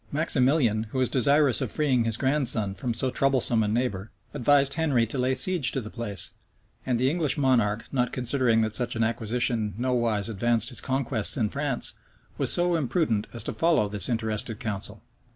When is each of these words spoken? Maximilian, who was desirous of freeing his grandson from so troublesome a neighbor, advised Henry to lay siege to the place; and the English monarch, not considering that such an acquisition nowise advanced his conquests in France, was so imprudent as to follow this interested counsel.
Maximilian, 0.11 0.87
who 0.89 0.97
was 0.97 1.09
desirous 1.11 1.61
of 1.61 1.71
freeing 1.71 2.05
his 2.05 2.17
grandson 2.17 2.73
from 2.73 2.91
so 2.91 3.11
troublesome 3.11 3.61
a 3.61 3.67
neighbor, 3.67 4.09
advised 4.33 4.73
Henry 4.73 5.05
to 5.05 5.19
lay 5.19 5.35
siege 5.35 5.71
to 5.73 5.79
the 5.79 5.91
place; 5.91 6.31
and 6.87 6.97
the 6.97 7.07
English 7.07 7.37
monarch, 7.37 7.85
not 7.91 8.11
considering 8.11 8.61
that 8.61 8.73
such 8.73 8.95
an 8.95 9.03
acquisition 9.03 9.75
nowise 9.77 10.27
advanced 10.27 10.69
his 10.69 10.81
conquests 10.81 11.37
in 11.37 11.49
France, 11.49 11.93
was 12.39 12.51
so 12.51 12.75
imprudent 12.75 13.27
as 13.31 13.43
to 13.43 13.53
follow 13.53 13.87
this 13.87 14.09
interested 14.09 14.59
counsel. 14.59 15.03